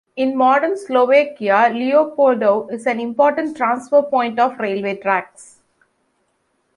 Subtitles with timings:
[0.15, 5.59] In modern Slovakia, Leopoldov is an important transfer point of railway tracks.